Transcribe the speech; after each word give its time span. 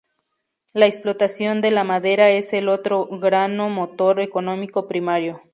La 0.73 0.87
explotación 0.87 1.61
de 1.61 1.69
la 1.69 1.83
madera 1.83 2.31
es 2.31 2.53
el 2.53 2.69
otro 2.69 3.05
grano 3.05 3.69
motor 3.69 4.19
económico 4.19 4.87
primario. 4.87 5.43